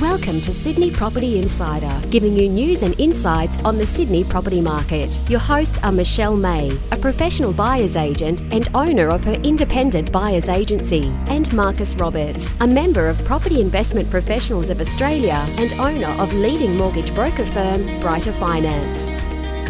[0.00, 5.20] Welcome to Sydney Property Insider, giving you news and insights on the Sydney property market.
[5.28, 10.48] Your hosts are Michelle May, a professional buyer's agent and owner of her independent buyer's
[10.48, 16.32] agency, and Marcus Roberts, a member of Property Investment Professionals of Australia and owner of
[16.32, 19.19] leading mortgage broker firm Brighter Finance.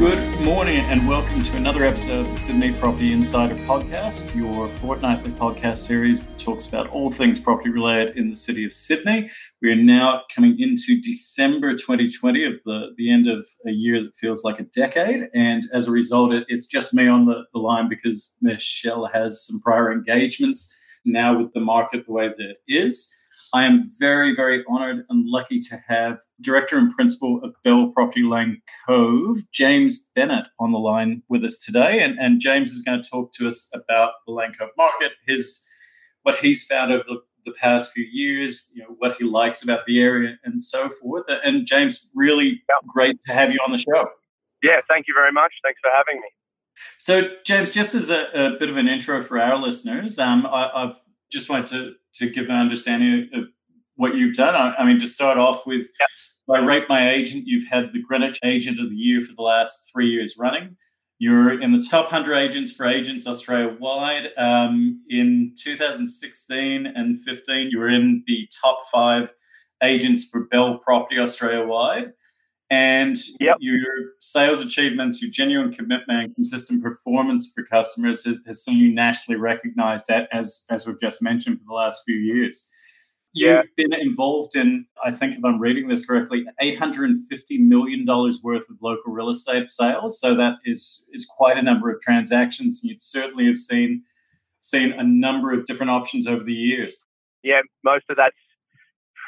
[0.00, 5.30] Good morning and welcome to another episode of the Sydney Property Insider podcast, your fortnightly
[5.32, 9.30] podcast series that talks about all things property related in the city of Sydney.
[9.60, 14.16] We are now coming into December 2020 of the, the end of a year that
[14.16, 15.28] feels like a decade.
[15.34, 19.46] And as a result, it, it's just me on the, the line because Michelle has
[19.46, 23.19] some prior engagements now with the market the way that it is.
[23.52, 28.22] I am very, very honored and lucky to have Director and Principal of Belle Property
[28.22, 32.02] Lane Cove, James Bennett, on the line with us today.
[32.02, 35.68] And, and James is going to talk to us about the Lane Cove market, his
[36.22, 39.86] what he's found over the, the past few years, you know, what he likes about
[39.86, 41.24] the area and so forth.
[41.28, 44.08] And James, really great to have you on the show.
[44.62, 45.52] Yeah, thank you very much.
[45.64, 46.28] Thanks for having me.
[46.98, 50.70] So, James, just as a, a bit of an intro for our listeners, um, I,
[50.74, 53.44] have just wanted to to give an understanding of
[53.96, 54.54] what you've done.
[54.54, 56.08] I, I mean, to start off with, yep.
[56.48, 59.90] by Rate My Agent, you've had the Greenwich Agent of the Year for the last
[59.92, 60.76] three years running.
[61.18, 64.30] You're in the top 100 agents for agents Australia wide.
[64.38, 69.32] Um, in 2016 and 15, you were in the top five
[69.82, 72.12] agents for Belle Property Australia wide.
[72.70, 73.56] And yep.
[73.58, 73.82] your
[74.20, 79.40] sales achievements, your genuine commitment and consistent performance for customers has, has seen you nationally
[79.40, 82.70] recognized that as, as we've just mentioned for the last few years.
[83.32, 87.14] You've been involved in, I think if I'm reading this correctly, $850
[87.60, 90.20] million worth of local real estate sales.
[90.20, 92.80] So that is is quite a number of transactions.
[92.82, 94.02] You'd certainly have seen
[94.60, 97.04] seen a number of different options over the years.
[97.42, 98.36] Yeah, most of that's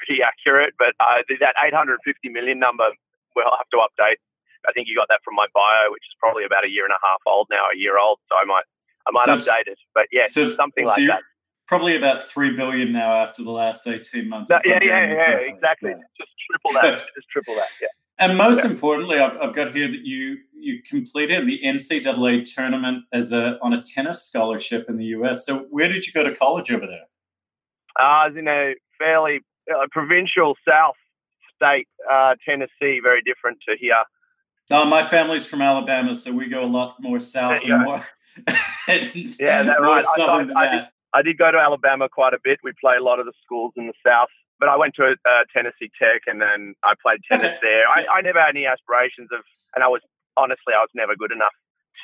[0.04, 2.84] pretty accurate, but uh, that 850 million number
[3.34, 4.20] we'll have to update.
[4.68, 6.92] I think you got that from my bio, which is probably about a year and
[6.92, 8.18] a half old now, a year old.
[8.28, 8.64] So I might
[9.06, 9.78] I might so update it.
[9.94, 11.22] But yeah, so, something so like that.
[11.66, 14.50] Probably about three billion now after the last eighteen months.
[14.50, 15.90] No, yeah, yeah, yeah, exactly.
[15.90, 16.06] Yeah.
[16.18, 16.98] Just triple that.
[17.16, 17.68] just triple that.
[17.80, 17.88] Yeah.
[18.18, 18.70] And most yeah.
[18.70, 23.72] importantly, I've, I've, got here that you you completed the NCAA tournament as a on
[23.72, 25.46] a tennis scholarship in the US.
[25.46, 27.06] So where did you go to college over there?
[27.98, 29.40] Uh, I was in a fairly
[29.70, 30.96] uh, provincial South
[31.62, 34.02] state, uh, Tennessee, very different to here.
[34.70, 38.06] No, my family's from Alabama, so we go a lot more south and more.
[38.88, 40.04] and yeah, that's right.
[40.56, 42.58] I, did, I, did, go to Alabama quite a bit.
[42.62, 45.44] We play a lot of the schools in the south, but I went to uh,
[45.52, 47.58] Tennessee Tech, and then I played tennis okay.
[47.60, 47.84] there.
[47.86, 50.00] I, I never had any aspirations of, and I was
[50.36, 51.54] honestly, I was never good enough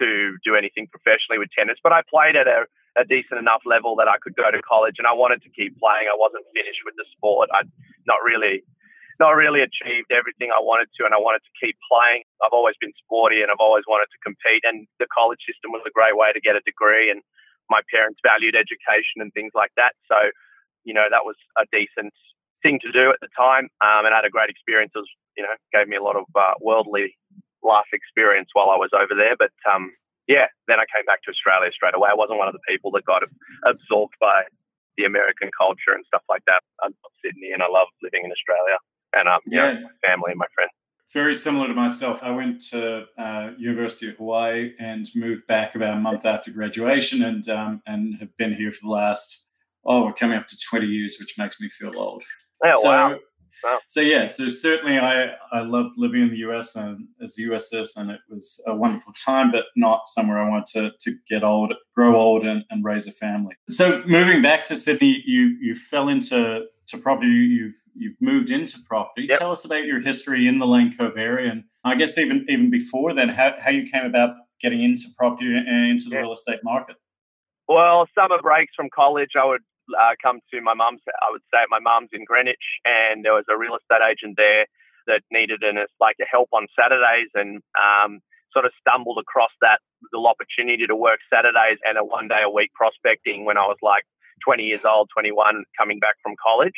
[0.03, 2.69] to do anything professionally with tennis, but I played at a,
[3.01, 5.79] a decent enough level that I could go to college, and I wanted to keep
[5.81, 6.13] playing.
[6.13, 7.49] I wasn't finished with the sport.
[7.55, 7.65] I
[8.05, 8.63] not really
[9.19, 12.23] not really achieved everything I wanted to, and I wanted to keep playing.
[12.43, 14.62] I've always been sporty, and I've always wanted to compete.
[14.62, 17.23] And the college system was a great way to get a degree, and
[17.69, 19.99] my parents valued education and things like that.
[20.06, 20.31] So,
[20.87, 22.15] you know, that was a decent
[22.62, 24.95] thing to do at the time, um, and I had a great experience.
[24.95, 27.15] It was, you know, gave me a lot of uh, worldly
[27.62, 29.35] life experience while I was over there.
[29.35, 29.91] But um,
[30.31, 32.11] yeah, then I came back to Australia straight away.
[32.11, 33.27] I wasn't one of the people that got
[33.67, 34.47] absorbed by
[34.95, 36.62] the American culture and stuff like that.
[36.83, 38.79] I love Sydney and I love living in Australia
[39.13, 40.71] and um, yeah, know, my family and my friends.
[41.13, 42.19] Very similar to myself.
[42.23, 47.23] I went to uh, University of Hawaii and moved back about a month after graduation,
[47.23, 49.49] and um, and have been here for the last
[49.85, 52.23] oh, we're coming up to twenty years, which makes me feel old.
[52.65, 53.19] Oh so, wow.
[53.65, 53.81] Wow.
[53.87, 57.71] So yeah, so certainly I, I loved living in the US and as a US
[57.71, 61.75] citizen, it was a wonderful time, but not somewhere I want to, to get old,
[61.95, 63.57] grow old and, and raise a family.
[63.69, 67.28] So moving back to Sydney, you you fell into to property.
[67.28, 69.26] You've you've moved into property.
[69.31, 69.38] Yep.
[69.38, 72.71] Tell us about your history in the Lane Cove area, and I guess even even
[72.71, 76.60] before then, how, how you came about getting into property and into the real estate
[76.65, 76.97] market.
[77.69, 79.62] Well, summer breaks from college, I would
[79.94, 81.00] uh, come to my mum's.
[81.06, 84.34] I would stay at my mum's in Greenwich, and there was a real estate agent
[84.37, 84.67] there
[85.06, 88.20] that needed an like a help on Saturdays, and um,
[88.52, 89.81] sort of stumbled across that
[90.12, 93.76] little opportunity to work Saturdays and a one day a week prospecting when I was
[93.82, 94.05] like
[94.44, 96.76] 20 years old, 21, coming back from college.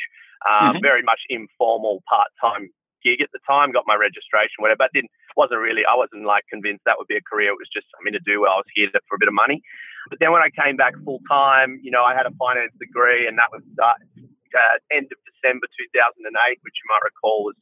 [0.49, 0.83] Um, mm-hmm.
[0.83, 2.73] Very much informal part time
[3.05, 3.73] gig at the time.
[3.73, 4.89] Got my registration, whatever.
[4.89, 5.85] But didn't wasn't really.
[5.85, 7.53] I wasn't like convinced that would be a career.
[7.53, 8.49] It was just something to do.
[8.49, 9.61] I was here for a bit of money.
[10.09, 13.29] But then when I came back full time, you know, I had a finance degree,
[13.29, 13.97] and that was uh,
[14.57, 16.25] uh, end of December 2008,
[16.65, 17.59] which you might recall was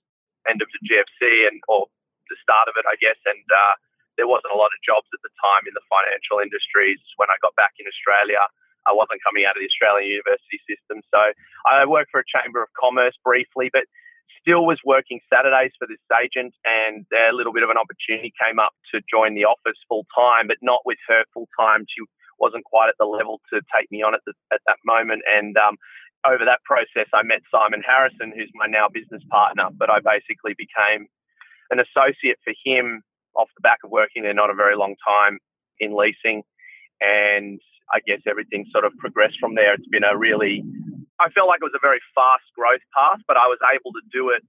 [0.46, 1.90] end of the GFC and or
[2.30, 3.18] the start of it, I guess.
[3.26, 3.74] And uh,
[4.16, 7.02] there wasn't a lot of jobs at the time in the financial industries.
[7.18, 8.42] When I got back in Australia,
[8.86, 11.02] I wasn't coming out of the Australian university system.
[11.10, 11.32] So
[11.66, 13.84] I worked for a chamber of commerce briefly, but
[14.40, 18.58] still was working Saturdays for this agent, and a little bit of an opportunity came
[18.58, 21.84] up to join the office full time, but not with her full time.
[21.88, 22.04] She
[22.38, 25.22] wasn't quite at the level to take me on at, the, at that moment.
[25.26, 25.76] And um,
[26.24, 29.68] over that process, I met Simon Harrison, who's my now business partner.
[29.76, 31.08] But I basically became
[31.70, 33.02] an associate for him
[33.34, 35.38] off the back of working there not a very long time
[35.78, 36.42] in leasing.
[37.00, 37.60] And
[37.92, 39.74] I guess everything sort of progressed from there.
[39.74, 40.60] It's been a really,
[41.20, 44.04] I felt like it was a very fast growth path, but I was able to
[44.12, 44.44] do it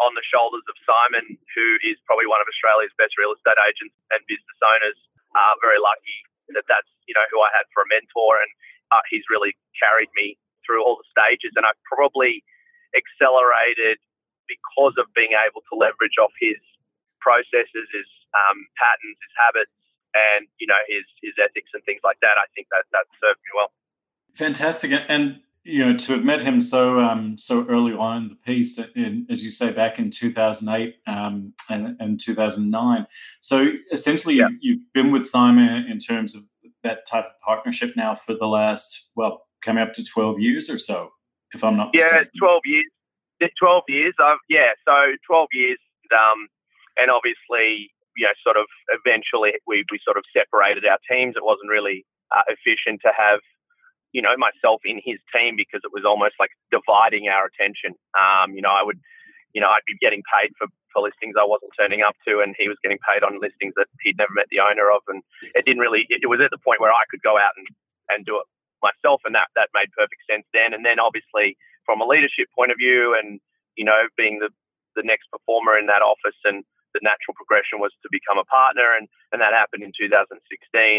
[0.00, 3.94] on the shoulders of Simon, who is probably one of Australia's best real estate agents
[4.10, 4.98] and business owners.
[5.36, 6.18] Uh, very lucky
[6.56, 8.50] that that's you know who I had for a mentor, and
[8.90, 11.54] uh, he's really carried me through all the stages.
[11.54, 12.42] And I've probably
[12.96, 14.02] accelerated
[14.50, 16.58] because of being able to leverage off his
[17.22, 19.76] processes, his um, patterns, his habits,
[20.14, 22.36] and you know his his ethics and things like that.
[22.36, 23.72] I think that that served me well.
[24.34, 28.34] Fantastic, and you know to have met him so um, so early on in the
[28.36, 33.06] piece, in, as you say, back in 2008 um, and, and 2009.
[33.40, 34.48] So essentially, yeah.
[34.60, 36.42] you've, been with Simon in terms of
[36.82, 40.78] that type of partnership now for the last well, coming up to 12 years or
[40.78, 41.10] so,
[41.52, 42.30] if I'm not yeah, mistaken.
[42.38, 42.86] 12 years.
[43.58, 44.14] 12 years.
[44.20, 44.92] I've, yeah, so
[45.26, 45.78] 12 years.
[46.12, 46.48] Um,
[46.96, 51.36] and obviously, you know, sort of eventually we, we sort of separated our teams.
[51.36, 52.04] It wasn't really
[52.34, 53.40] uh, efficient to have,
[54.12, 57.94] you know, myself in his team because it was almost like dividing our attention.
[58.18, 58.98] Um, you know, I would,
[59.54, 62.54] you know, I'd be getting paid for, for listings I wasn't turning up to, and
[62.58, 65.02] he was getting paid on listings that he'd never met the owner of.
[65.06, 65.22] And
[65.54, 67.66] it didn't really, it, it was at the point where I could go out and,
[68.10, 68.46] and do it
[68.82, 70.74] myself, and that, that made perfect sense then.
[70.74, 71.54] And then obviously,
[71.86, 73.38] from a leadership point of view, and,
[73.76, 74.50] you know, being the,
[74.96, 76.64] the next performer in that office and
[76.94, 80.36] the natural progression was to become a partner, and, and that happened in 2016.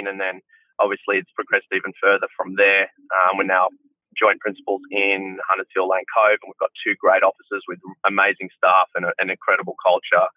[0.08, 0.42] And then
[0.80, 2.90] obviously it's progressed even further from there.
[3.12, 3.70] Um, we're now
[4.18, 8.50] joint principals in Hunters Hill Lane Cove, and we've got two great offices with amazing
[8.58, 10.28] staff and a, an incredible culture.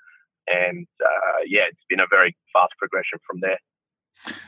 [0.46, 3.58] And uh, yeah, it's been a very fast progression from there.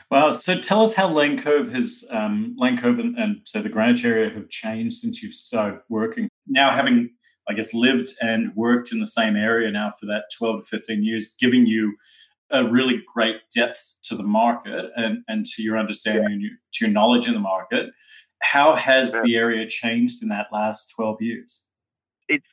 [0.09, 3.69] Well, So tell us how Lane Cove has, um, Lane Cove and, and so the
[3.69, 6.29] Greenwich area have changed since you've started working.
[6.47, 7.09] Now, having
[7.49, 11.03] I guess, lived and worked in the same area now for that 12 to 15
[11.03, 11.95] years, giving you
[12.51, 16.85] a really great depth to the market and, and to your understanding and your, to
[16.85, 17.89] your knowledge in the market.
[18.41, 19.21] How has yeah.
[19.23, 21.67] the area changed in that last 12 years?
[22.27, 22.45] It's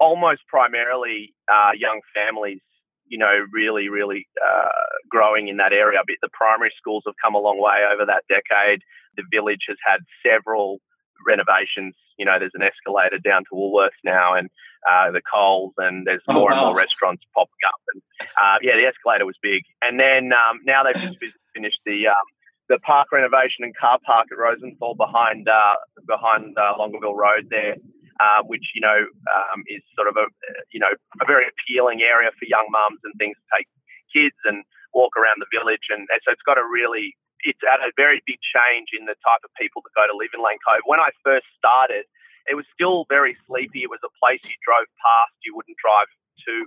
[0.00, 2.60] almost primarily uh, young families,
[3.06, 4.68] you know, really, really uh,
[5.08, 5.98] growing in that area.
[6.06, 8.80] But the primary schools have come a long way over that decade.
[9.16, 10.78] The village has had several
[11.26, 11.94] renovations.
[12.18, 14.48] You know, there's an escalator down to Woolworths now, and
[14.88, 16.56] uh, the Coles, and there's oh, more wow.
[16.56, 17.80] and more restaurants popping up.
[17.92, 19.62] And uh, yeah, the escalator was big.
[19.82, 21.18] And then um, now they've just
[21.54, 22.26] finished the um,
[22.68, 25.76] the park renovation and car park at Rosenthal behind uh,
[26.06, 27.76] behind uh, Longueville Road there.
[28.16, 30.24] Uh, which you know um, is sort of a
[30.72, 30.88] you know
[31.20, 33.68] a very appealing area for young mums and things to take
[34.08, 34.64] kids and
[34.96, 37.12] walk around the village, and, and so it's got a really
[37.46, 40.34] it's had a very big change in the type of people that go to live
[40.34, 40.82] in Lane Cove.
[40.82, 42.10] When I first started,
[42.50, 43.86] it was still very sleepy.
[43.86, 46.10] It was a place you drove past, you wouldn't drive
[46.50, 46.66] to.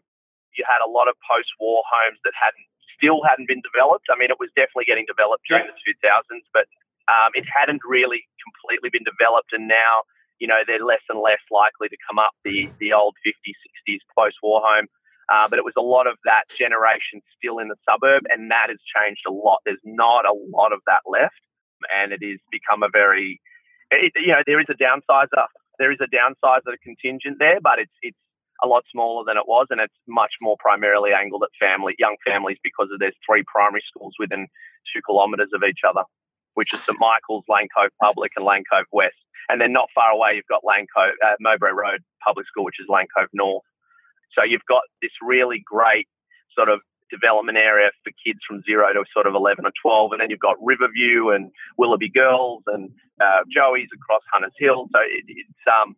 [0.55, 4.11] You had a lot of post-war homes that hadn't still hadn't been developed.
[4.11, 6.67] I mean, it was definitely getting developed during the 2000s, but
[7.07, 9.55] um, it hadn't really completely been developed.
[9.55, 10.03] And now,
[10.43, 13.55] you know, they're less and less likely to come up the the old 50s,
[13.87, 14.91] 60s post-war home.
[15.31, 18.67] Uh, but it was a lot of that generation still in the suburb, and that
[18.69, 19.59] has changed a lot.
[19.65, 21.37] There's not a lot of that left,
[21.93, 23.39] and it has become a very,
[23.91, 25.45] it, you know, there is a downsizer.
[25.77, 28.17] There is a downsizer contingent there, but it's it's
[28.63, 32.17] a lot smaller than it was, and it's much more primarily angled at family, young
[32.25, 34.47] families, because of there's three primary schools within
[34.93, 36.03] two kilometres of each other,
[36.55, 39.15] which is St Michael's, Lane Cove Public, and Lane Cove West.
[39.47, 42.79] And then not far away, you've got Lane Cove, uh, Mowbray Road Public School, which
[42.79, 43.63] is Lane Cove North.
[44.37, 46.07] So you've got this really great
[46.55, 50.13] sort of development area for kids from zero to sort of 11 or 12.
[50.13, 54.87] And then you've got Riverview and Willoughby Girls and uh, Joey's across Hunters Hill.
[54.93, 55.97] So it, it's, um,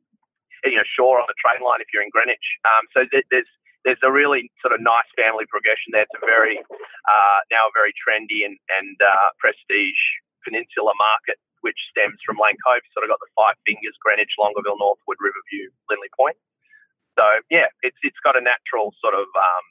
[0.63, 2.47] you know, Shore on the train line if you're in Greenwich.
[2.63, 3.49] Um, so there's,
[3.83, 6.05] there's a really sort of nice family progression there.
[6.07, 10.01] It's a very, uh, now a very trendy and, and uh, prestige
[10.45, 12.85] peninsula market, which stems from Lane Cove.
[12.93, 16.37] Sort of got the five fingers, Greenwich, Longueville, Northwood, Riverview, Linley Point.
[17.17, 19.65] So yeah, it's it's got a natural sort of um,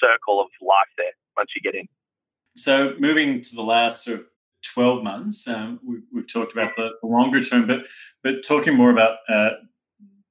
[0.00, 1.86] circle of life there once you get in.
[2.56, 4.26] So moving to the last sort of
[4.74, 7.86] 12 months, um, we, have talked about the, longer term, but
[8.22, 9.50] but talking more about uh,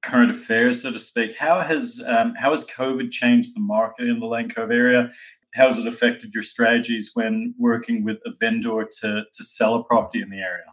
[0.02, 4.20] current affairs, so to speak, how has um, how has COVID changed the market in
[4.20, 5.10] the Lane Cove area?
[5.54, 9.84] How has it affected your strategies when working with a vendor to to sell a
[9.84, 10.64] property in the area?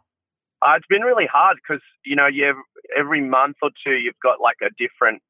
[0.62, 2.56] Uh, it's been really hard because you know you have,
[2.98, 5.22] every month or two you've got like a different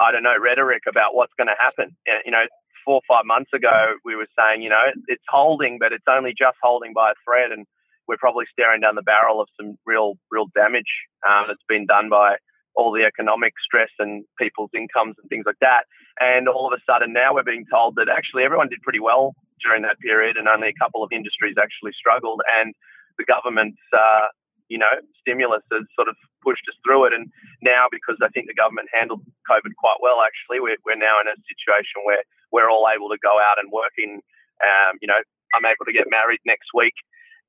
[0.00, 1.94] I don't know, rhetoric about what's going to happen.
[2.24, 2.44] You know,
[2.84, 6.32] four or five months ago, we were saying, you know, it's holding, but it's only
[6.36, 7.52] just holding by a thread.
[7.52, 7.66] And
[8.08, 10.88] we're probably staring down the barrel of some real, real damage
[11.28, 12.36] um, that's been done by
[12.74, 15.84] all the economic stress and people's incomes and things like that.
[16.18, 19.34] And all of a sudden now we're being told that actually everyone did pretty well
[19.62, 22.40] during that period and only a couple of industries actually struggled.
[22.60, 22.74] And
[23.18, 24.32] the government's, uh,
[24.70, 27.12] you know, stimulus has sort of pushed us through it.
[27.12, 27.28] And
[27.60, 31.26] now, because I think the government handled COVID quite well, actually, we're, we're now in
[31.26, 32.22] a situation where
[32.54, 34.22] we're all able to go out and work in,
[34.62, 35.18] um, you know,
[35.52, 36.94] I'm able to get married next week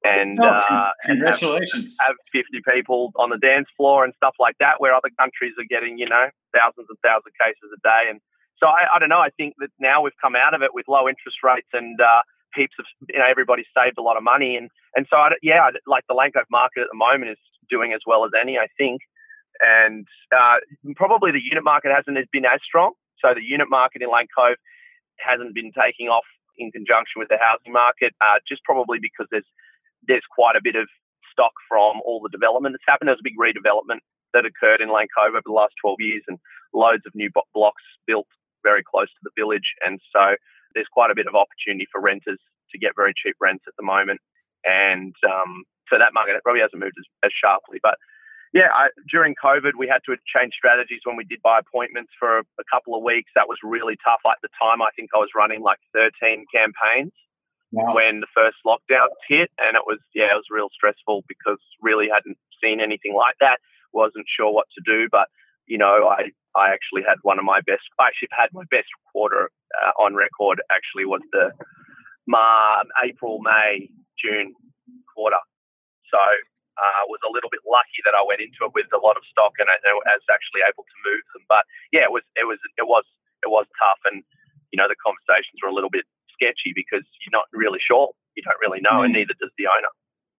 [0.04, 4.34] and oh, uh, congratulations and have, have, 50 people on the dance floor and stuff
[4.40, 6.26] like that where other countries are getting you know
[6.58, 8.10] thousands and thousands of cases a day.
[8.10, 8.20] And
[8.58, 9.22] so I, I don't know.
[9.22, 12.26] I think that now we've come out of it with low interest rates and uh,
[12.56, 15.70] heaps of you know everybody's saved a lot of money and and so I, yeah
[15.88, 17.38] like the Lane Cove market at the moment is
[17.70, 19.02] doing as well as any i think
[19.62, 20.58] and uh,
[20.96, 24.28] probably the unit market hasn't been as strong so the unit market in Lane
[25.22, 26.26] hasn't been taking off
[26.58, 29.48] in conjunction with the housing market, uh, just probably because there's
[30.08, 30.90] there's quite a bit of
[31.32, 33.08] stock from all the development that's happened.
[33.08, 34.02] There's a big redevelopment
[34.34, 36.40] that occurred in Lane over the last 12 years and
[36.74, 38.28] loads of new blocks built
[38.64, 39.78] very close to the village.
[39.86, 40.36] And so
[40.74, 42.40] there's quite a bit of opportunity for renters
[42.72, 44.20] to get very cheap rents at the moment.
[44.64, 47.80] And um, so that market probably hasn't moved as, as sharply.
[47.82, 47.96] But
[48.54, 52.40] yeah, I, during COVID, we had to change strategies when we did buy appointments for
[52.40, 53.32] a, a couple of weeks.
[53.36, 54.20] That was really tough.
[54.28, 57.16] At the time, I think I was running like 13 campaigns
[57.72, 57.96] wow.
[57.96, 62.12] when the first lockdown hit, and it was yeah, it was real stressful because really
[62.12, 63.60] hadn't seen anything like that.
[63.94, 65.28] wasn't sure what to do, but
[65.68, 67.88] you know, I I actually had one of my best.
[68.00, 69.50] I actually had my best quarter
[69.80, 70.62] uh, on record.
[70.72, 71.52] Actually, was the
[72.28, 73.90] Ma, April, May,
[74.20, 74.54] June
[75.14, 75.40] quarter.
[76.12, 76.20] So
[76.82, 79.24] uh, was a little bit lucky that I went into it with a lot of
[79.30, 81.44] stock and I, I was actually able to move them.
[81.48, 83.06] But yeah, it was it was it was
[83.44, 84.24] it was tough, and
[84.72, 88.12] you know the conversations were a little bit sketchy because you're not really sure.
[88.36, 89.06] You don't really know, mm.
[89.08, 89.92] and neither does the owner.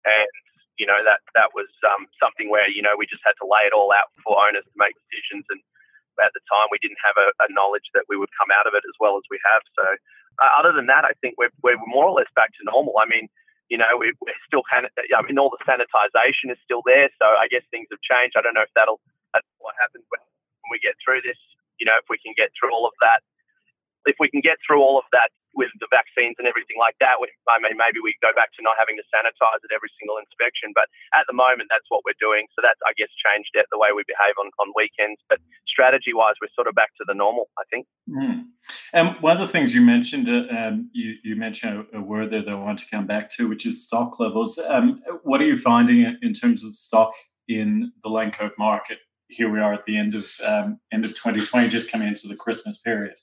[0.02, 0.33] And
[0.81, 3.64] you know that that was um, something where you know we just had to lay
[3.69, 5.45] it all out for owners to make decisions.
[5.52, 5.61] And
[6.21, 8.76] at the time, we didn't have a, a knowledge that we would come out of
[8.76, 9.62] it as well as we have.
[9.76, 9.85] So
[10.41, 12.97] uh, other than that, I think we're we're more or less back to normal.
[13.00, 13.29] I mean.
[13.73, 14.85] You know, we, we're still I
[15.25, 17.09] mean, all the sanitization is still there.
[17.17, 18.37] So I guess things have changed.
[18.37, 19.00] I don't know if that'll,
[19.33, 20.21] that's what happens when
[20.69, 21.41] we get through this.
[21.81, 23.25] You know, if we can get through all of that,
[24.06, 27.21] if we can get through all of that with the vaccines and everything like that,
[27.21, 30.16] we, I mean, maybe we go back to not having to sanitize at every single
[30.16, 30.73] inspection.
[30.73, 32.49] But at the moment, that's what we're doing.
[32.56, 35.21] So that's, I guess, changed the way we behave on, on weekends.
[35.28, 37.87] But strategy wise, we're sort of back to the normal, I think.
[38.09, 38.49] Mm.
[38.92, 42.42] And one of the things you mentioned, uh, um, you, you mentioned a, word there
[42.42, 44.59] that I want to come back to, which is stock levels.
[44.59, 47.12] Um, what are you finding in terms of stock
[47.49, 48.99] in the Lane Cove market?
[49.28, 52.37] Here we are at the end of um, end of 2020, just coming into the
[52.37, 53.14] Christmas period.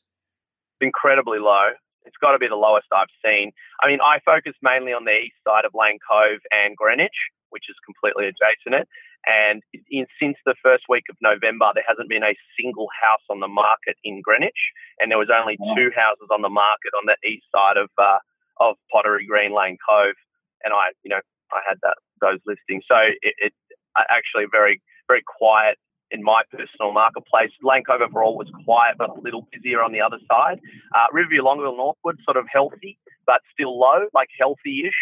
[0.82, 1.76] Incredibly low.
[2.06, 3.52] It's got to be the lowest I've seen.
[3.84, 7.16] I mean, I focus mainly on the east side of Lane Cove and Greenwich,
[7.52, 8.88] which is completely adjacent it.
[9.28, 13.44] And in, since the first week of November, there hasn't been a single house on
[13.44, 17.20] the market in Greenwich, and there was only two houses on the market on the
[17.28, 18.24] east side of uh,
[18.64, 20.16] of Pottery Green Lane Cove.
[20.64, 21.20] And I, you know,
[21.52, 22.88] I had that those listings.
[22.88, 23.54] So it, it
[23.96, 24.82] actually very
[25.12, 25.76] very quiet
[26.12, 27.52] in my personal marketplace.
[27.62, 30.60] Lane overall was quiet, but a little busier on the other side.
[30.96, 35.02] Uh, Riverview Longueville Northwood, sort of healthy, but still low, like healthy ish.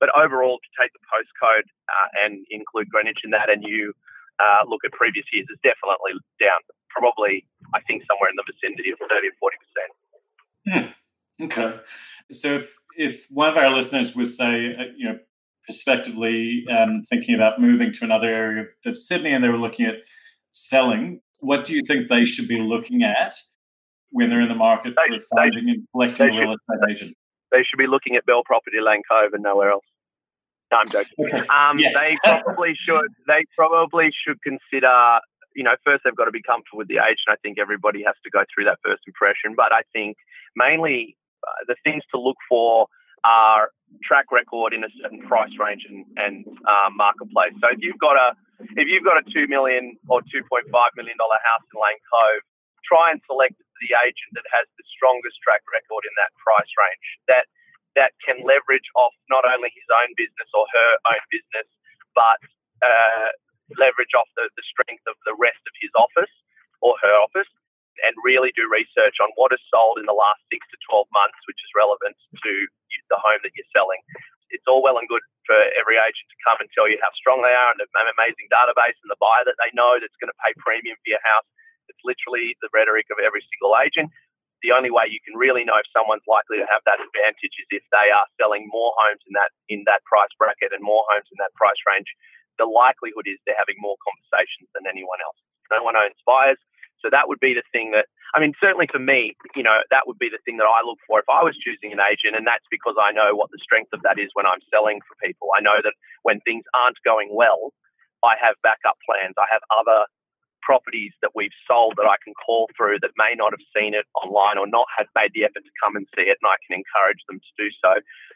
[0.00, 3.92] But overall, to take the postcode uh, and include Greenwich in that, and you
[4.38, 6.62] uh, look at previous years, it's definitely down.
[6.90, 9.50] Probably, I think, somewhere in the vicinity of 30 or
[10.70, 10.94] 40%.
[11.38, 11.44] Hmm.
[11.44, 11.80] Okay.
[12.32, 15.18] So if, if one of our listeners was, say, uh, you know,
[15.64, 19.96] prospectively um, thinking about moving to another area of Sydney and they were looking at
[20.58, 23.34] selling, what do you think they should be looking at
[24.10, 27.16] when they're in the market they, for finding they, and collecting a real estate agent?
[27.52, 29.84] They should be looking at Belle Property Lane Cove and nowhere else.
[30.70, 31.12] No, I'm joking.
[31.20, 31.46] Okay.
[31.48, 31.94] Um, yes.
[31.94, 33.08] they probably should.
[33.26, 35.18] They probably should consider.
[35.54, 37.28] You know, first they've got to be comfortable with the agent.
[37.28, 39.54] I think everybody has to go through that first impression.
[39.56, 40.16] But I think
[40.54, 42.86] mainly uh, the things to look for
[43.24, 43.70] are
[44.04, 47.52] track record in a certain price range and, and uh, marketplace.
[47.60, 48.36] So if you've got a
[48.78, 52.02] if you've got a two million or two point five million dollar house in Lane
[52.06, 52.42] Cove,
[52.86, 57.06] try and select the agent that has the strongest track record in that price range.
[57.26, 57.46] That
[57.98, 61.66] that can leverage off not only his own business or her own business,
[62.14, 62.38] but
[62.78, 63.34] uh,
[63.74, 66.30] leverage off the, the strength of the rest of his office
[66.78, 67.50] or her office
[68.06, 71.38] and really do research on what is sold in the last six to 12 months,
[71.50, 72.52] which is relevant to
[73.10, 73.98] the home that you're selling.
[74.50, 77.40] It's all well and good for every agent to come and tell you how strong
[77.40, 80.42] they are and an amazing database and the buyer that they know that's going to
[80.44, 81.46] pay premium for your house.
[81.88, 84.12] It's literally the rhetoric of every single agent.
[84.60, 87.68] The only way you can really know if someone's likely to have that advantage is
[87.70, 91.30] if they are selling more homes in that in that price bracket and more homes
[91.30, 92.10] in that price range.
[92.58, 95.38] The likelihood is they're having more conversations than anyone else.
[95.70, 96.58] No one owns buyers.
[96.98, 100.04] So that would be the thing that, I mean, certainly for me, you know, that
[100.06, 102.36] would be the thing that I look for if I was choosing an agent.
[102.36, 105.16] And that's because I know what the strength of that is when I'm selling for
[105.24, 105.48] people.
[105.56, 107.72] I know that when things aren't going well,
[108.20, 109.38] I have backup plans.
[109.40, 110.04] I have other
[110.60, 114.04] properties that we've sold that I can call through that may not have seen it
[114.12, 116.76] online or not have made the effort to come and see it, and I can
[116.76, 117.92] encourage them to do so.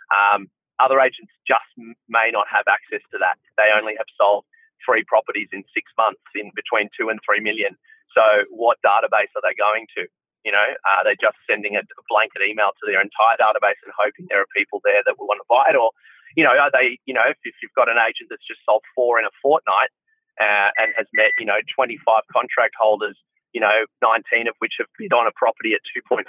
[0.09, 0.49] Um,
[0.81, 1.69] other agents just
[2.09, 3.37] may not have access to that.
[3.61, 4.49] They only have sold
[4.85, 7.79] three properties in six months in between two and three million.
[8.13, 8.23] So,
[8.53, 10.05] what database are they going to?
[10.45, 14.27] You know, are they just sending a blanket email to their entire database and hoping
[14.29, 15.79] there are people there that will want to buy it?
[15.79, 15.95] Or,
[16.35, 18.83] you know, are they, you know, if, if you've got an agent that's just sold
[18.91, 19.95] four in a fortnight
[20.43, 23.15] uh, and has met, you know, 25 contract holders,
[23.55, 26.27] you know, 19 of which have bid on a property at 2.5,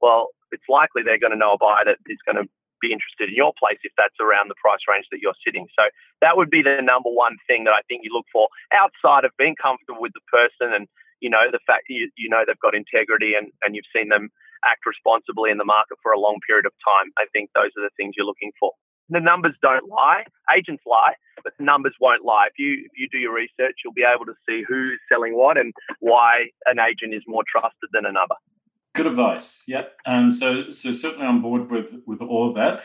[0.00, 2.48] well, it's likely they're going to know a buyer that is going to
[2.80, 5.66] be interested in your place if that's around the price range that you're sitting.
[5.78, 5.88] So
[6.20, 9.32] that would be the number one thing that I think you look for outside of
[9.38, 10.86] being comfortable with the person and
[11.20, 14.30] you know the fact you, you know they've got integrity and, and you've seen them
[14.64, 17.10] act responsibly in the market for a long period of time.
[17.18, 18.72] I think those are the things you're looking for.
[19.10, 20.24] The numbers don't lie.
[20.54, 22.48] Agents lie, but the numbers won't lie.
[22.48, 25.56] If you if you do your research, you'll be able to see who's selling what
[25.56, 28.36] and why an agent is more trusted than another.
[28.98, 29.62] Good advice.
[29.68, 29.92] Yep.
[30.06, 32.82] Um, so, so certainly on board with with all of that.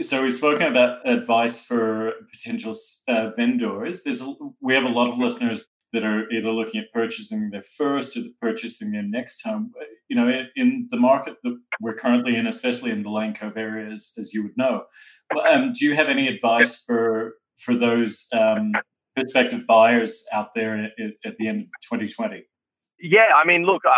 [0.00, 2.74] So we've spoken about advice for potential
[3.06, 4.02] uh, vendors.
[4.02, 7.62] There's a, we have a lot of listeners that are either looking at purchasing their
[7.62, 9.70] first or the purchasing their next home.
[10.08, 13.56] You know, in, in the market that we're currently in, especially in the Lane Cove
[13.56, 14.86] areas, as you would know.
[15.48, 18.72] Um, do you have any advice for for those um,
[19.14, 22.44] prospective buyers out there at, at, the end of 2020?
[22.98, 23.82] Yeah, I mean, look.
[23.84, 23.92] Uh,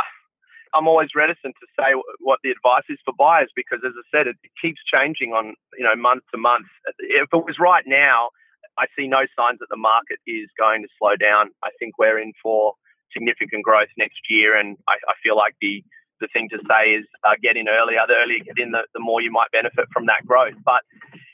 [0.75, 4.27] I'm always reticent to say what the advice is for buyers because, as I said,
[4.27, 6.67] it, keeps changing on you know month to month.
[6.99, 8.31] If it was right now,
[8.79, 11.51] I see no signs that the market is going to slow down.
[11.63, 12.75] I think we're in for
[13.13, 15.83] significant growth next year, and I, I feel like the
[16.21, 18.03] the thing to say is uh, get in earlier.
[18.07, 20.59] The earlier you get in, the, the more you might benefit from that growth.
[20.65, 20.83] But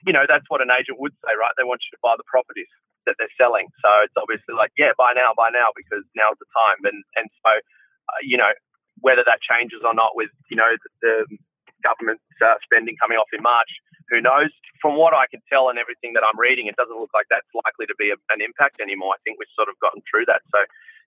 [0.06, 1.54] you know that's what an agent would say, right?
[1.56, 2.68] They want you to buy the properties
[3.06, 3.68] that they're selling.
[3.84, 6.80] So it's obviously like, yeah, buy now, buy now, because now's the time.
[6.88, 8.52] And and so, uh, you know,
[9.00, 10.70] whether that changes or not with you know
[11.02, 11.38] the, the
[11.84, 13.68] government uh, spending coming off in March,
[14.08, 14.50] who knows?
[14.80, 17.48] From what I can tell and everything that I'm reading, it doesn't look like that's
[17.52, 19.16] likely to be a, an impact anymore.
[19.16, 20.44] I think we've sort of gotten through that.
[20.52, 20.60] So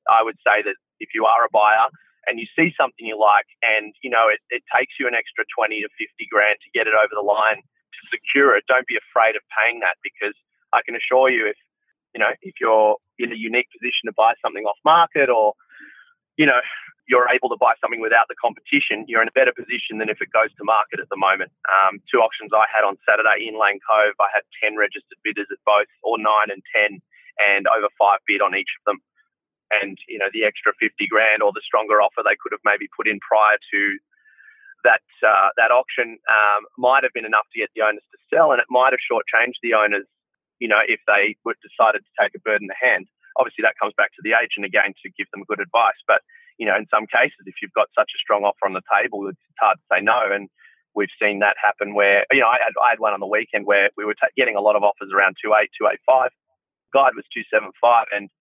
[0.09, 1.89] I would say that if you are a buyer
[2.25, 5.45] and you see something you like and you know it, it takes you an extra
[5.53, 8.97] 20 to 50 grand to get it over the line to secure it, don't be
[8.97, 10.35] afraid of paying that because
[10.73, 11.59] I can assure you if
[12.13, 15.53] you know if you're in a unique position to buy something off market or
[16.35, 16.59] you know
[17.07, 20.19] you're able to buy something without the competition, you're in a better position than if
[20.19, 21.55] it goes to market at the moment.
[21.71, 25.47] Um, two auctions I had on Saturday in Lane Cove, I had 10 registered bidders
[25.47, 26.99] at both, or nine and 10,
[27.39, 28.99] and over five bid on each of them.
[29.71, 32.91] And, you know, the extra 50 grand or the stronger offer they could have maybe
[32.91, 33.81] put in prior to
[34.83, 38.53] that uh, that auction um, might have been enough to get the owners to sell,
[38.53, 40.05] and it might have shortchanged the owners,
[40.59, 43.09] you know, if they decided to take a bird in the hand.
[43.35, 45.97] Obviously, that comes back to the agent again to give them good advice.
[46.05, 46.21] But
[46.57, 49.29] you know, in some cases, if you've got such a strong offer on the table,
[49.29, 50.17] it's hard to say no.
[50.33, 50.49] And
[50.97, 53.65] we've seen that happen where, you know, I had, I had one on the weekend
[53.65, 56.33] where we were t- getting a lot of offers around 28, 285.
[56.93, 58.09] Guide was 275.
[58.09, 58.33] And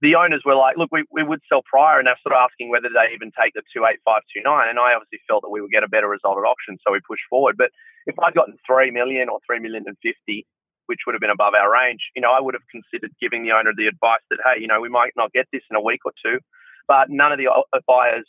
[0.00, 2.00] the owners were like, look, we, we would sell prior.
[2.00, 4.48] And they're sort of asking whether they even take the 285, 29.
[4.48, 6.80] And I obviously felt that we would get a better result at auction.
[6.80, 7.60] So we pushed forward.
[7.60, 7.76] But
[8.08, 10.48] if I'd gotten 3 million or 3 million and 50,
[10.88, 13.52] which would have been above our range, you know, I would have considered giving the
[13.52, 16.02] owner the advice that, hey, you know, we might not get this in a week
[16.08, 16.40] or two
[16.88, 18.26] but none of the uh, buyers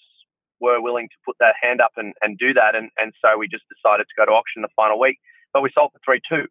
[0.62, 2.76] were willing to put their hand up and, and do that.
[2.76, 5.18] And, and so we just decided to go to auction the final week.
[5.54, 6.46] But we sold for 3 2.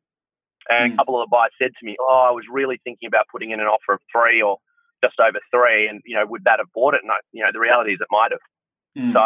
[0.69, 0.95] And mm.
[0.95, 3.51] a couple of the buyers said to me, Oh, I was really thinking about putting
[3.51, 4.59] in an offer of three or
[5.03, 5.89] just over three.
[5.89, 7.01] And, you know, would that have bought it?
[7.03, 8.45] And, I, you know, the reality is it might have.
[8.99, 9.15] Mm.
[9.15, 9.25] So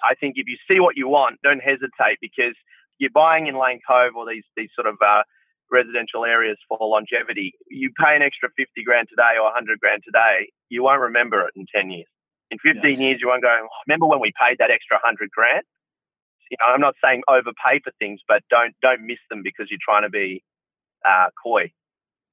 [0.00, 2.56] I think if you see what you want, don't hesitate because
[2.98, 5.22] you're buying in Lane Cove or these, these sort of uh,
[5.70, 7.52] residential areas for longevity.
[7.68, 11.52] You pay an extra 50 grand today or 100 grand today, you won't remember it
[11.56, 12.06] in 10 years.
[12.50, 13.00] In 15 yes.
[13.00, 15.62] years, you won't go, oh, remember when we paid that extra 100 grand?
[16.50, 19.78] You know, I'm not saying overpay for things, but don't don't miss them because you're
[19.80, 20.42] trying to be
[21.08, 21.70] uh, coy.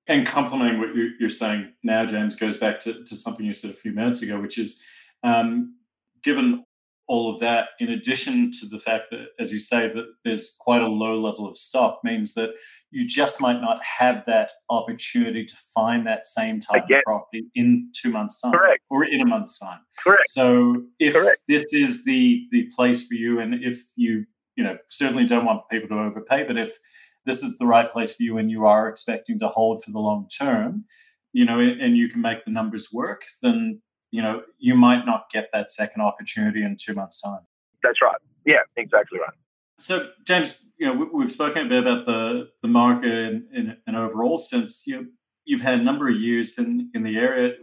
[0.08, 3.76] And complementing what you're saying now, James, goes back to, to something you said a
[3.76, 4.84] few minutes ago, which is
[5.22, 5.76] um,
[6.24, 6.64] given
[7.08, 10.82] all of that, in addition to the fact that, as you say, that there's quite
[10.82, 12.52] a low level of stock, means that
[12.92, 17.90] you just might not have that opportunity to find that same type of property in
[17.94, 18.82] two months' time Correct.
[18.90, 19.80] or in a month's time.
[20.02, 20.30] Correct.
[20.30, 21.42] So if Correct.
[21.48, 25.68] this is the the place for you, and if you you know certainly don't want
[25.70, 26.78] people to overpay, but if
[27.26, 30.00] this is the right place for you and you are expecting to hold for the
[30.00, 30.86] long term,
[31.34, 35.30] you know, and you can make the numbers work, then you know you might not
[35.32, 37.42] get that second opportunity in two months' time.
[37.84, 38.18] That's right.
[38.46, 39.34] Yeah, exactly right.
[39.80, 43.78] So, James, you know, we, have spoken a bit about the the market and, in
[43.86, 45.06] an overall since You know,
[45.46, 47.54] you've had a number of years in in the area.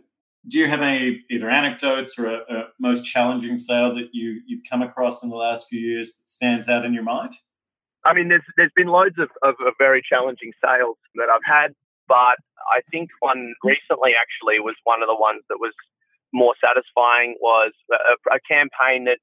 [0.46, 4.62] Do you have any either anecdotes or a, a most challenging sale that you you've
[4.68, 7.34] come across in the last few years that stands out in your mind?
[8.04, 11.74] I mean, there's there's been loads of, of, of very challenging sales that I've had,
[12.06, 12.38] but
[12.70, 15.72] I think one recently actually was one of the ones that was
[16.34, 17.38] more satisfying.
[17.40, 19.22] Was a, a campaign that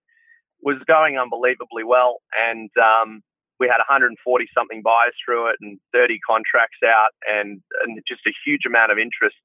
[0.64, 3.22] was going unbelievably well, and um,
[3.60, 4.18] we had 140
[4.58, 8.98] something buyers through it and 30 contracts out, and, and just a huge amount of
[8.98, 9.36] interest.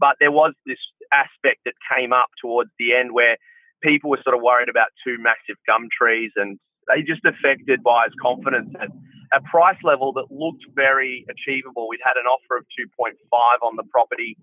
[0.00, 0.80] But there was this
[1.12, 3.36] aspect that came up towards the end where
[3.82, 8.16] people were sort of worried about two massive gum trees, and they just affected buyers'
[8.20, 8.88] confidence at
[9.30, 11.86] a price level that looked very achievable.
[11.86, 13.14] We'd had an offer of 2.5
[13.62, 14.36] on the property,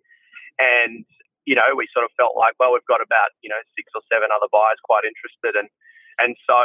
[0.59, 1.03] and
[1.47, 4.03] you know, we sort of felt like, well, we've got about, you know, six or
[4.12, 5.55] seven other buyers quite interested.
[5.55, 5.71] And
[6.19, 6.60] and so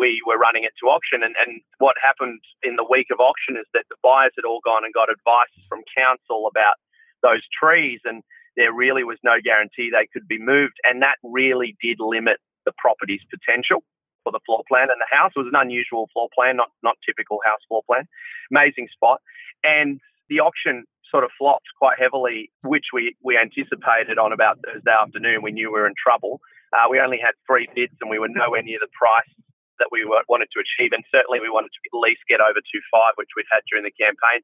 [0.00, 1.20] we were running it to auction.
[1.20, 4.60] And, and what happened in the week of auction is that the buyers had all
[4.64, 6.80] gone and got advice from council about
[7.24, 8.00] those trees.
[8.04, 8.22] And
[8.56, 10.76] there really was no guarantee they could be moved.
[10.84, 13.84] And that really did limit the property's potential
[14.24, 14.88] for the floor plan.
[14.92, 18.04] And the house was an unusual floor plan, not, not typical house floor plan.
[18.52, 19.20] Amazing spot.
[19.64, 24.90] And the auction sort of flopped quite heavily, which we, we anticipated on about Thursday
[24.90, 25.42] afternoon.
[25.42, 26.40] We knew we were in trouble.
[26.72, 29.30] Uh, we only had three bids and we were nowhere near the price
[29.78, 30.90] that we wanted to achieve.
[30.92, 33.94] And certainly we wanted to at least get over 2.5, which we'd had during the
[33.94, 34.40] campaign.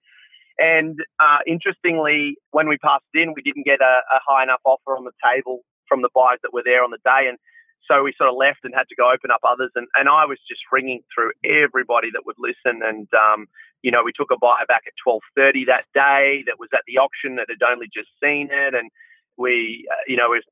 [0.61, 4.96] And uh, interestingly, when we passed in, we didn't get a, a, high enough offer
[4.96, 7.25] on the table from the buyers that were there on the day.
[7.25, 7.40] And
[7.88, 9.72] so we sort of left and had to go open up others.
[9.75, 12.85] And, and I was just ringing through everybody that would listen.
[12.85, 13.48] And, um,
[13.82, 16.98] you know, we took a buyer back at 12.30 that day that was at the
[16.98, 18.74] auction that had only just seen it.
[18.74, 18.90] And
[19.36, 20.46] we, uh, you know, we're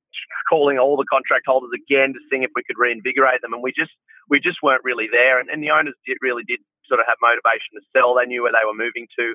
[0.48, 3.72] calling all the contract holders again to see if we could reinvigorate them, and we
[3.72, 3.92] just
[4.28, 5.38] we just weren't really there.
[5.38, 8.14] And, and the owners did really did sort of have motivation to sell.
[8.14, 9.34] They knew where they were moving to.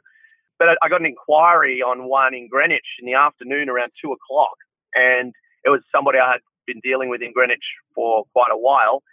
[0.58, 4.55] But I got an inquiry on one in Greenwich in the afternoon around two o'clock,
[4.93, 9.03] and it was somebody I had been dealing with in Greenwich for quite a while,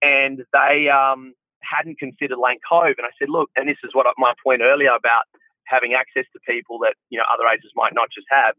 [0.00, 1.34] and they um,
[1.72, 3.00] hadn't considered Lane Cove.
[3.00, 5.24] And I said, look, and this is what my point earlier about
[5.64, 8.52] having access to people that you know other agents might not just have.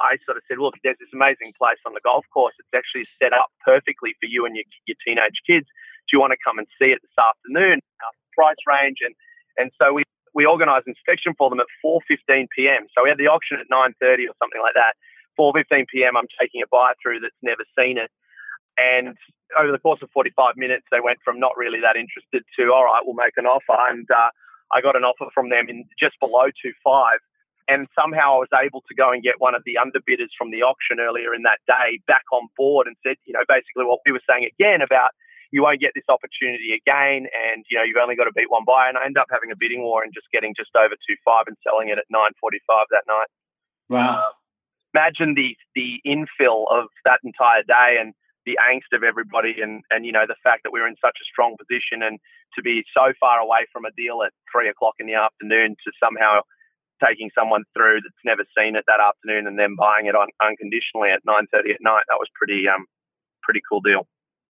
[0.00, 2.54] I sort of said, look, there's this amazing place on the golf course.
[2.58, 5.68] It's actually set up perfectly for you and your, your teenage kids.
[6.08, 7.78] Do you want to come and see it this afternoon?
[8.02, 9.04] Our price range.
[9.04, 9.14] And,
[9.60, 10.02] and so we,
[10.34, 12.88] we organised inspection for them at 4.15 p.m.
[12.96, 14.96] So we had the auction at 9.30 or something like that.
[15.38, 18.10] 4.15 p.m., I'm taking a buyer through that's never seen it.
[18.82, 19.16] And
[19.58, 22.84] over the course of 45 minutes, they went from not really that interested to, all
[22.84, 23.76] right, we'll make an offer.
[23.90, 24.30] And uh,
[24.72, 27.18] I got an offer from them in just below 2.5
[27.68, 30.62] and somehow I was able to go and get one of the underbidders from the
[30.62, 34.12] auction earlier in that day back on board and said, you know, basically what we
[34.12, 35.10] were saying again about
[35.52, 38.64] you won't get this opportunity again and, you know, you've only got to beat one
[38.66, 38.88] buyer.
[38.88, 41.56] And I ended up having a bidding war and just getting just over 2.5 and
[41.62, 43.30] selling it at 9.45 that night.
[43.88, 44.16] Wow.
[44.16, 44.32] Uh,
[44.96, 48.14] imagine the, the infill of that entire day and
[48.44, 51.16] the angst of everybody and, and, you know, the fact that we were in such
[51.20, 52.18] a strong position and
[52.54, 55.92] to be so far away from a deal at three o'clock in the afternoon to
[55.98, 56.40] somehow–
[57.04, 61.10] taking someone through that's never seen it that afternoon and then buying it on unconditionally
[61.10, 62.04] at 9:30 at night.
[62.08, 62.86] That was pretty um
[63.42, 64.06] pretty cool deal.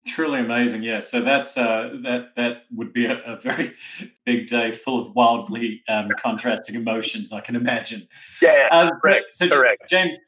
[0.06, 0.98] Truly amazing, yeah.
[0.98, 3.74] So that's uh, that that would be a, a very
[4.26, 7.32] big day, full of wildly um, contrasting emotions.
[7.32, 8.08] I can imagine.
[8.40, 9.26] Yeah, um, correct.
[9.30, 9.88] So, correct.
[9.88, 10.18] James,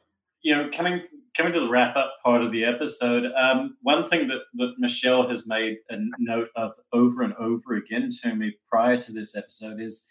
[0.42, 1.02] you know, coming
[1.36, 5.28] coming to the wrap up part of the episode, um, one thing that, that Michelle
[5.28, 9.80] has made a note of over and over again to me prior to this episode
[9.80, 10.08] is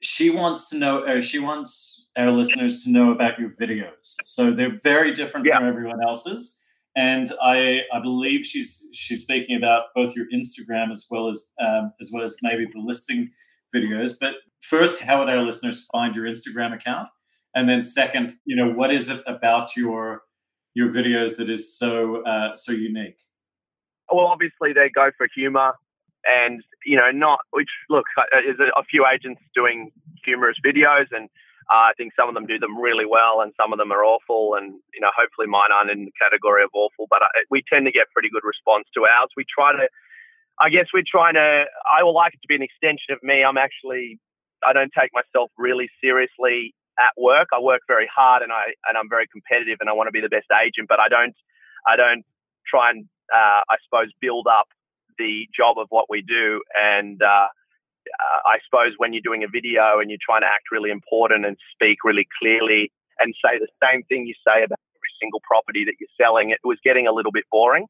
[0.00, 4.16] she wants to know, or she wants our listeners to know about your videos.
[4.24, 5.58] So they're very different yeah.
[5.58, 6.62] from everyone else's.
[6.96, 11.92] And I, I believe she's she's speaking about both your Instagram as well as um,
[12.00, 13.30] as well as maybe the listing
[13.74, 14.12] videos.
[14.20, 17.08] But first, how would our listeners find your Instagram account?
[17.54, 20.22] And then second, you know, what is it about your
[20.74, 23.18] your videos that is so uh, so unique?
[24.12, 25.72] Well, obviously they go for humor
[26.26, 29.90] and you know, not which look, uh, there's a, a few agents doing
[30.24, 31.28] humorous videos, and
[31.72, 34.04] uh, I think some of them do them really well, and some of them are
[34.04, 37.44] awful, and you know, hopefully mine aren't in the category of awful, but I, uh,
[37.50, 39.30] we tend to get pretty good response to ours.
[39.36, 39.88] We try to,
[40.60, 41.64] I guess, we're trying to.
[41.84, 43.44] I would like it to be an extension of me.
[43.44, 44.20] I'm actually
[44.64, 47.48] I don't take myself really seriously at work.
[47.52, 50.20] I work very hard and I and I'm very competitive and I want to be
[50.20, 51.34] the best agent, but I don't
[51.86, 52.24] I don't
[52.66, 54.68] try and uh, I suppose build up
[55.18, 56.62] the job of what we do.
[56.74, 60.70] And uh, uh, I suppose when you're doing a video and you're trying to act
[60.70, 65.12] really important and speak really clearly and say the same thing you say about every
[65.20, 67.86] single property that you're selling, it was getting a little bit boring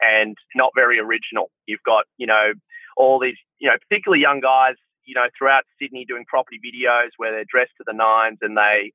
[0.00, 1.50] and not very original.
[1.66, 2.52] You've got you know
[2.96, 7.32] all these you know particularly young guys you know, throughout Sydney doing property videos where
[7.32, 8.92] they're dressed to the nines and they,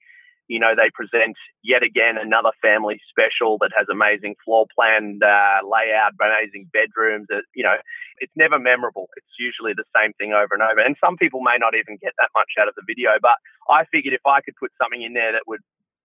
[0.48, 5.66] you know, they present yet again another family special that has amazing floor plan uh,
[5.66, 7.26] layout, amazing bedrooms.
[7.30, 7.76] That, you know,
[8.20, 9.10] it's never memorable.
[9.18, 10.80] It's usually the same thing over and over.
[10.80, 13.86] And some people may not even get that much out of the video, but I
[13.90, 15.62] figured if I could put something in there that would,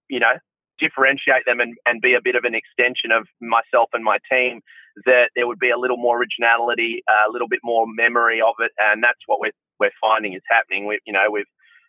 [0.08, 0.40] you know,
[0.80, 4.62] differentiate them and, and be a bit of an extension of myself and my team,
[5.04, 8.72] that there would be a little more originality, a little bit more memory of it,
[8.78, 10.86] and that's what we're we're finding is happening.
[10.86, 11.48] We, you know, we've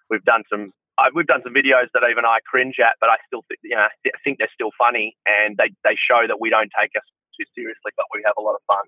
[0.10, 3.20] we've done some uh, we've done some videos that even I cringe at, but I
[3.28, 6.50] still think you know I think they're still funny and they they show that we
[6.50, 7.06] don't take us
[7.38, 8.86] too seriously, but we have a lot of fun.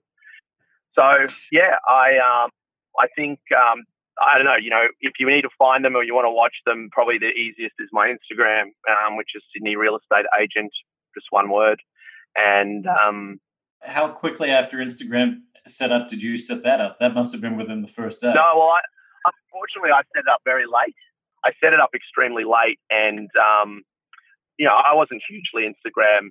[0.96, 2.50] So yeah, I um
[2.98, 3.84] I think um
[4.22, 6.32] I don't know, you know, if you need to find them or you want to
[6.32, 10.72] watch them, probably the easiest is my Instagram, um, which is Sydney Real Estate Agent,
[11.16, 11.82] just one word.
[12.36, 13.40] And um,
[13.82, 17.00] how quickly after Instagram set up did you set that up?
[17.00, 18.34] That must have been within the first day.
[18.34, 18.82] No, well, I,
[19.48, 20.96] unfortunately, I set it up very late.
[21.46, 23.84] I set it up extremely late, and um,
[24.58, 26.30] you know, I wasn't hugely Instagram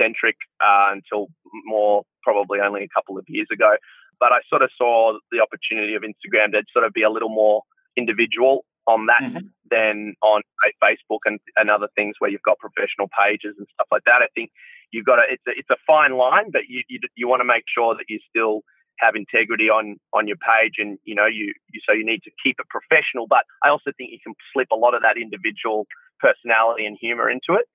[0.00, 1.28] centric uh, until
[1.64, 3.76] more probably only a couple of years ago.
[4.20, 7.28] But I sort of saw the opportunity of Instagram to sort of be a little
[7.28, 7.62] more
[7.96, 9.46] individual on that mm-hmm.
[9.70, 10.42] than on
[10.82, 14.22] Facebook and, and other things where you've got professional pages and stuff like that.
[14.22, 14.50] I think
[14.92, 17.44] you've got a, it's a, it's a fine line, but you, you, you want to
[17.44, 18.62] make sure that you still
[18.98, 22.30] have integrity on on your page and you know you, you so you need to
[22.42, 23.26] keep it professional.
[23.26, 25.86] But i also think you can slip a lot of that individual
[26.20, 27.66] personality and humor into it.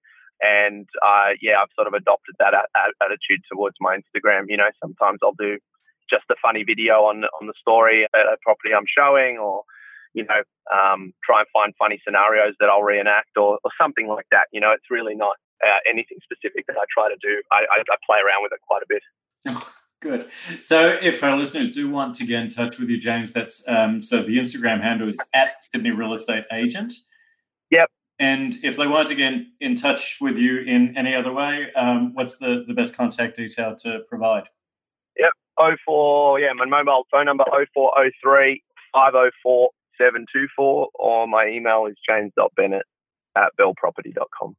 [0.42, 4.46] And uh, yeah i've sort of adopted that a- a- attitude towards my instagram.
[4.48, 5.58] You know sometimes i'll do
[6.10, 9.64] just a funny video on on the story at a property i'm showing or
[10.14, 14.26] you know um, try and find funny scenarios that i'll reenact or, or something like
[14.32, 14.48] that.
[14.52, 17.42] You know it's really not uh, anything specific that i try to do.
[17.52, 19.04] I, I, I play around with it quite a bit
[20.00, 20.30] Good.
[20.60, 24.02] So, if our listeners do want to get in touch with you, James, that's um,
[24.02, 26.94] so the Instagram handle is at Sydney Real Estate Agent.
[27.72, 27.90] Yep.
[28.20, 32.14] And if they want to get in touch with you in any other way, um,
[32.14, 34.44] what's the, the best contact detail to provide?
[35.18, 35.32] Yep.
[35.86, 38.62] 04, yeah, my mobile phone number 0403
[38.94, 42.86] 504 724, or my email is james.bennett
[43.36, 44.56] at belleproperty.com.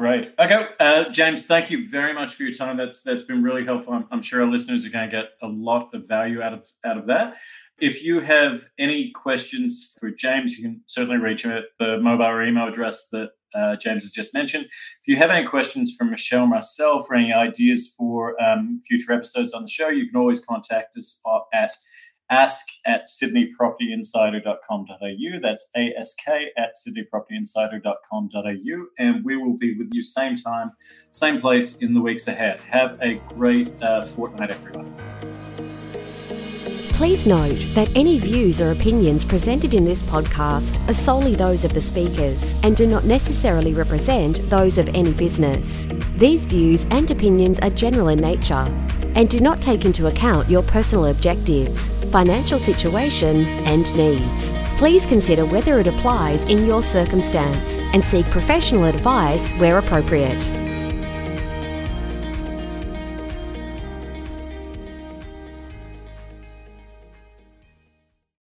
[0.00, 0.32] Great.
[0.38, 2.78] Okay, uh, James, thank you very much for your time.
[2.78, 3.92] That's that's been really helpful.
[3.92, 6.64] I'm, I'm sure our listeners are going to get a lot of value out of
[6.86, 7.34] out of that.
[7.78, 12.24] If you have any questions for James, you can certainly reach him at the mobile
[12.24, 14.64] or email address that uh, James has just mentioned.
[14.64, 19.52] If you have any questions for Michelle, myself, or any ideas for um, future episodes
[19.52, 21.72] on the show, you can always contact us at
[22.30, 25.40] ask at sydneypropertyinsider.com.au.
[25.42, 28.86] That's ask at sydneypropertyinsider.com.au.
[28.98, 30.72] And we will be with you same time,
[31.10, 32.60] same place in the weeks ahead.
[32.60, 34.94] Have a great uh, fortnight, everyone.
[37.00, 41.72] Please note that any views or opinions presented in this podcast are solely those of
[41.72, 45.86] the speakers and do not necessarily represent those of any business.
[46.16, 48.66] These views and opinions are general in nature
[49.14, 54.52] and do not take into account your personal objectives, financial situation, and needs.
[54.78, 60.69] Please consider whether it applies in your circumstance and seek professional advice where appropriate.